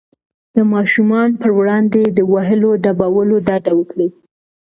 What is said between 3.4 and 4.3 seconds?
ډډه وکړئ.